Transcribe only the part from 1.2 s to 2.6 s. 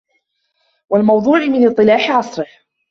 مِنْ اصْطِلَاحِ عَصْرِهِ